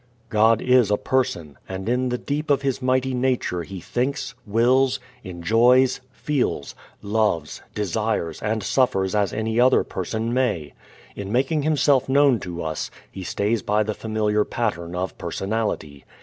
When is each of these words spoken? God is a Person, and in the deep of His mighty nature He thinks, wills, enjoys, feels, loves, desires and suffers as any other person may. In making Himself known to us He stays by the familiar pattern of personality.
God 0.29 0.63
is 0.63 0.89
a 0.89 0.97
Person, 0.97 1.59
and 1.69 1.87
in 1.87 2.09
the 2.09 2.17
deep 2.17 2.49
of 2.49 2.63
His 2.63 2.81
mighty 2.81 3.13
nature 3.13 3.61
He 3.61 3.79
thinks, 3.79 4.33
wills, 4.47 4.99
enjoys, 5.23 6.01
feels, 6.11 6.73
loves, 7.03 7.61
desires 7.75 8.41
and 8.41 8.63
suffers 8.63 9.13
as 9.13 9.31
any 9.31 9.59
other 9.59 9.83
person 9.83 10.33
may. 10.33 10.73
In 11.15 11.31
making 11.31 11.61
Himself 11.61 12.09
known 12.09 12.39
to 12.39 12.63
us 12.63 12.89
He 13.11 13.21
stays 13.21 13.61
by 13.61 13.83
the 13.83 13.93
familiar 13.93 14.43
pattern 14.43 14.95
of 14.95 15.15
personality. 15.19 16.03